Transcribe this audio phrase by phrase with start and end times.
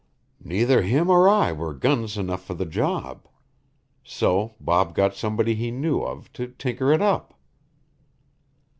[0.43, 3.27] "Neither him or I were guns enough for the job.
[4.03, 7.39] So Bob got somebody he knew of to tinker it up."